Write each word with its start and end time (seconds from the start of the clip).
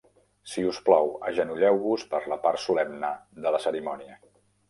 Si 0.51 0.61
us 0.67 0.77
plau, 0.87 1.11
agenolleu-vos 1.31 2.07
per 2.15 2.21
la 2.33 2.39
part 2.47 2.63
solemne 2.65 3.13
de 3.47 3.51
la 3.57 3.63
cerimònia. 3.69 4.17